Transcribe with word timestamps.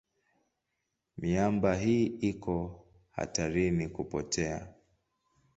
Miamba 1.17 1.75
hii 1.75 2.05
iko 2.05 2.85
hatarini 3.11 3.89
kupotea. 3.89 4.73